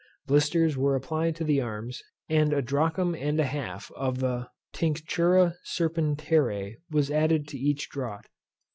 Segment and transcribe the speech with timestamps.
[0.25, 5.53] Blisters were applied to the arms; and a drachm and a half of the Tinctura
[5.77, 8.27] Serpentariæ was added to each draught.